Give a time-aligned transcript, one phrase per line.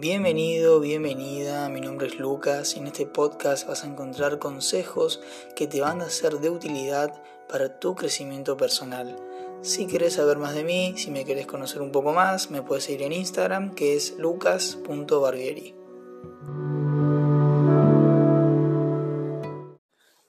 [0.00, 5.20] Bienvenido, bienvenida, mi nombre es Lucas y en este podcast vas a encontrar consejos
[5.56, 9.16] que te van a ser de utilidad para tu crecimiento personal.
[9.60, 12.84] Si quieres saber más de mí, si me quieres conocer un poco más, me puedes
[12.84, 15.74] seguir en Instagram que es lucas.barbieri.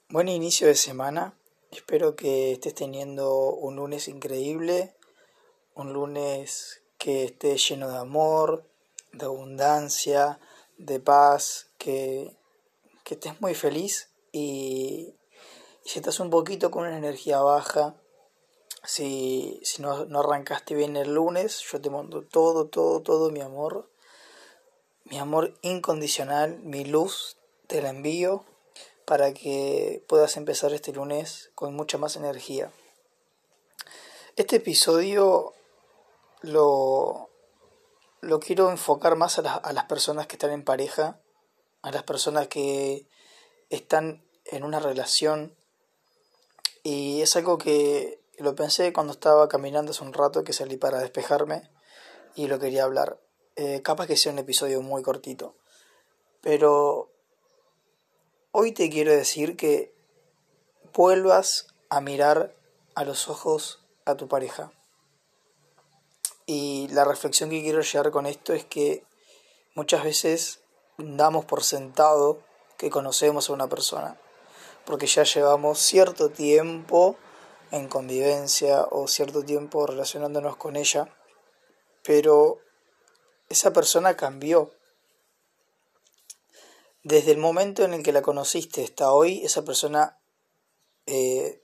[0.09, 1.37] Buen inicio de semana,
[1.69, 4.95] espero que estés teniendo un lunes increíble,
[5.75, 8.68] un lunes que esté lleno de amor,
[9.11, 10.39] de abundancia,
[10.77, 12.35] de paz, que,
[13.03, 15.15] que estés muy feliz y,
[15.89, 17.95] si estás un poquito con una energía baja,
[18.83, 23.41] si, si no, no, arrancaste bien el lunes, yo te mando todo, todo, todo mi
[23.41, 23.89] amor,
[25.05, 28.45] mi amor incondicional, mi luz, te la envío
[29.05, 32.71] para que puedas empezar este lunes con mucha más energía.
[34.35, 35.53] Este episodio
[36.41, 37.28] lo,
[38.29, 41.19] lo quiero enfocar más a, a las personas que están en pareja,
[41.81, 43.07] a las personas que
[43.69, 45.55] están en una relación.
[46.83, 50.99] Y es algo que lo pensé cuando estaba caminando hace un rato que salí para
[50.99, 51.69] despejarme
[52.35, 53.19] y lo quería hablar.
[53.55, 55.57] Eh, capaz que sea un episodio muy cortito.
[56.41, 57.11] Pero
[58.51, 59.93] hoy te quiero decir que
[60.93, 62.55] vuelvas a mirar
[62.95, 64.71] a los ojos a tu pareja.
[66.51, 69.05] Y la reflexión que quiero llegar con esto es que
[69.75, 70.61] muchas veces
[70.97, 72.41] damos por sentado
[72.75, 74.19] que conocemos a una persona,
[74.83, 77.17] porque ya llevamos cierto tiempo
[77.69, 81.15] en convivencia o cierto tiempo relacionándonos con ella,
[82.01, 82.57] pero
[83.47, 84.71] esa persona cambió.
[87.03, 90.19] Desde el momento en el que la conociste hasta hoy, esa persona
[91.05, 91.61] eh,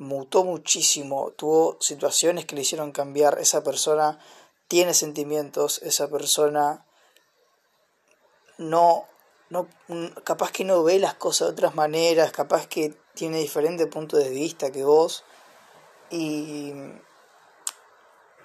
[0.00, 4.18] mutó muchísimo, tuvo situaciones que le hicieron cambiar, esa persona
[4.66, 6.86] tiene sentimientos, esa persona
[8.56, 9.06] no,
[9.50, 9.68] no,
[10.24, 14.30] capaz que no ve las cosas de otras maneras, capaz que tiene diferente punto de
[14.30, 15.22] vista que vos.
[16.08, 16.72] Y,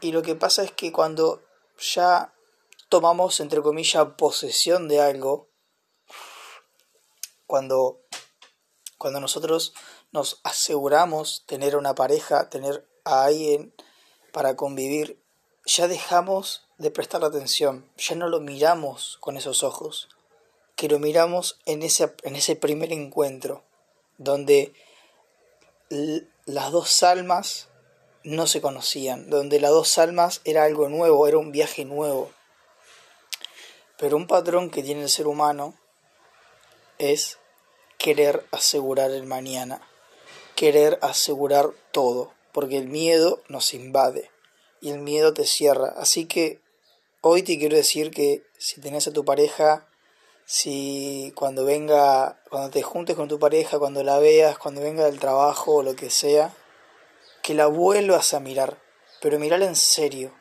[0.02, 1.42] y lo que pasa es que cuando
[1.80, 2.34] ya
[2.90, 5.48] tomamos, entre comillas, posesión de algo,
[7.48, 8.02] cuando,
[8.98, 9.74] cuando nosotros
[10.16, 13.74] nos aseguramos tener una pareja, tener a alguien
[14.32, 15.20] para convivir,
[15.66, 20.08] ya dejamos de prestar atención, ya no lo miramos con esos ojos,
[20.78, 23.64] que lo miramos en ese, en ese primer encuentro,
[24.18, 24.74] donde
[26.46, 27.68] las dos almas
[28.24, 32.32] no se conocían, donde las dos almas era algo nuevo, era un viaje nuevo.
[33.98, 35.76] Pero un patrón que tiene el ser humano
[37.00, 37.38] es
[37.98, 39.82] querer asegurar el mañana
[40.56, 44.32] querer asegurar todo, porque el miedo nos invade
[44.82, 45.94] y el miedo te cierra.
[45.98, 46.62] Así que
[47.22, 49.88] hoy te quiero decir que si tenés a tu pareja,
[50.46, 55.20] si cuando venga, cuando te juntes con tu pareja, cuando la veas, cuando venga del
[55.20, 56.54] trabajo o lo que sea,
[57.42, 58.82] que la vuelvas a mirar,
[59.22, 60.34] pero mirala en serio.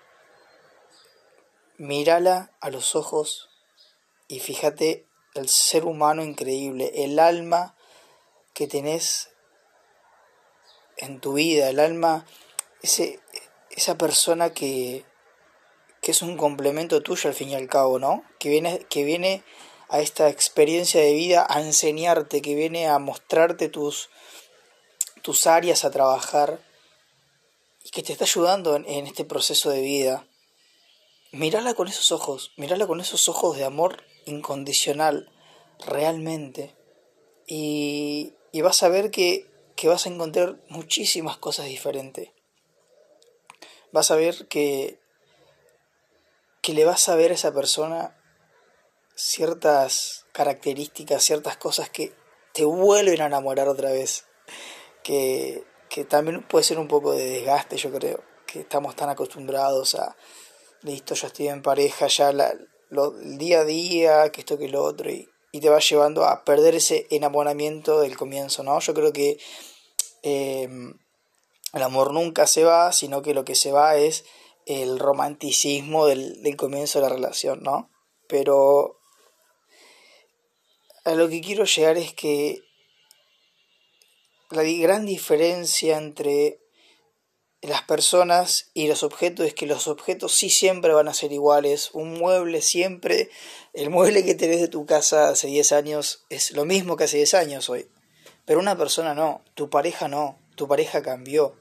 [1.77, 3.49] Mírala a los ojos
[4.29, 7.77] y fíjate el ser humano increíble, el alma
[8.53, 9.31] que tenés
[10.97, 12.27] en tu vida, el alma,
[12.82, 13.21] ese,
[13.71, 15.05] esa persona que,
[16.00, 18.25] que es un complemento tuyo al fin y al cabo, ¿no?
[18.38, 19.43] Que viene, que viene
[19.88, 24.10] a esta experiencia de vida a enseñarte, que viene a mostrarte tus,
[25.22, 26.60] tus áreas a trabajar
[27.82, 30.26] y que te está ayudando en, en este proceso de vida.
[31.32, 35.31] Mírala con esos ojos, mírala con esos ojos de amor incondicional,
[35.87, 36.75] realmente.
[37.47, 39.47] Y, y vas a ver que
[39.84, 42.31] que vas a encontrar muchísimas cosas diferentes.
[43.93, 44.99] Vas a ver que,
[46.62, 48.17] que le vas a ver a esa persona
[49.15, 52.15] ciertas características, ciertas cosas que
[52.55, 54.25] te vuelven a enamorar otra vez.
[55.03, 58.25] Que, que también puede ser un poco de desgaste, yo creo.
[58.47, 60.17] Que estamos tan acostumbrados a,
[60.81, 62.55] listo, ya estoy en pareja, ya la,
[62.91, 66.43] el día a día, que esto que lo otro, y, y te va llevando a
[66.43, 68.81] perder ese enamoramiento del comienzo, ¿no?
[68.81, 69.37] Yo creo que
[70.25, 70.69] eh,
[71.75, 74.25] el amor nunca se va, sino que lo que se va es
[74.67, 77.91] el romanticismo del, del comienzo de la relación, ¿no?
[78.26, 78.99] Pero
[81.05, 82.62] a lo que quiero llegar es que
[84.50, 86.61] la gran diferencia entre
[87.61, 91.91] las personas y los objetos es que los objetos sí siempre van a ser iguales.
[91.93, 93.31] Un mueble siempre,
[93.73, 97.19] el mueble que tenés de tu casa hace 10 años es lo mismo que hace
[97.19, 97.88] 10 años hoy.
[98.44, 101.56] Pero una persona no, tu pareja no, tu pareja cambió.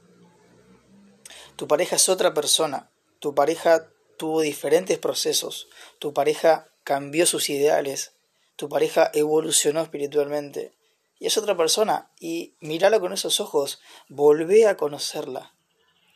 [1.56, 2.90] Tu pareja es otra persona,
[3.20, 5.68] tu pareja tuvo diferentes procesos,
[6.00, 8.14] tu pareja cambió sus ideales,
[8.56, 10.74] tu pareja evolucionó espiritualmente
[11.20, 13.80] y es otra persona y mírala con esos ojos,
[14.10, 15.54] volvé a conocerla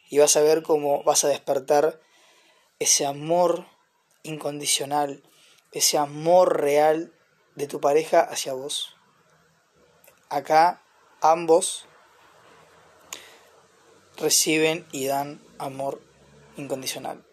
[0.09, 2.01] y vas a ver cómo vas a despertar
[2.79, 3.65] ese amor
[4.23, 5.23] incondicional,
[5.71, 7.13] ese amor real
[7.55, 8.96] de tu pareja hacia vos.
[10.29, 10.81] Acá
[11.21, 11.85] ambos
[14.17, 16.01] reciben y dan amor
[16.57, 17.23] incondicional.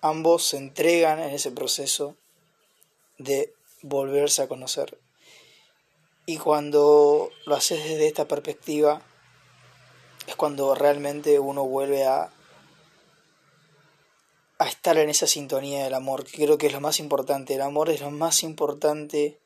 [0.00, 2.16] Ambos se entregan en ese proceso
[3.18, 4.98] de volverse a conocer.
[6.26, 9.00] Y cuando lo haces desde esta perspectiva,
[10.26, 12.32] es cuando realmente uno vuelve a,
[14.58, 17.54] estar en esa sintonía del amor, que creo que es lo más importante.
[17.54, 19.38] El amor es lo más importante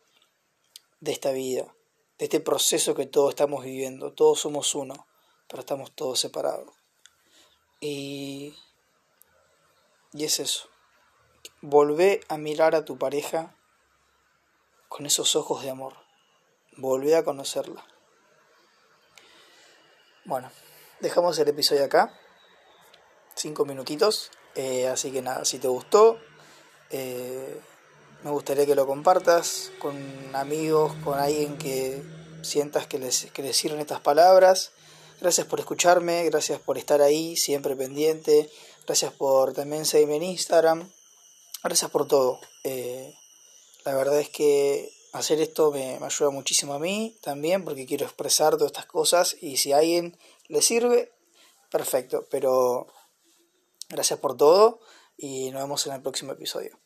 [1.01, 1.75] de esta vida,
[2.21, 4.13] de este proceso que todos estamos viviendo.
[4.13, 5.07] Todos somos uno,
[5.49, 6.75] pero estamos todos separados.
[7.81, 8.55] Y,
[10.13, 10.69] y es eso.
[11.63, 13.57] Volvé a mirar a tu pareja
[14.91, 15.95] con esos ojos de amor.
[16.77, 17.87] Volvé a conocerla.
[20.27, 20.51] Bueno,
[21.01, 22.15] dejamos el episodio acá.
[23.35, 24.31] Cinco minutitos.
[24.57, 26.19] Eh, así que nada, si te gustó,
[26.91, 27.63] eh,
[28.23, 29.97] me gustaría que lo compartas con
[30.35, 32.03] amigos, con alguien que
[32.43, 34.73] sientas que les, que les sirven estas palabras.
[35.21, 38.51] Gracias por escucharme, gracias por estar ahí, siempre pendiente.
[38.87, 40.91] Gracias por también seguirme en Instagram.
[41.63, 42.41] Gracias por todo.
[42.65, 43.15] Eh,
[43.85, 48.05] la verdad es que hacer esto me, me, ayuda muchísimo a mí también porque quiero
[48.05, 50.17] expresar todas estas cosas y si a alguien
[50.49, 51.13] le sirve,
[51.71, 52.27] perfecto.
[52.31, 52.87] Pero
[53.89, 54.81] gracias por todo
[55.17, 56.79] y nos vemos en el próximo episodio.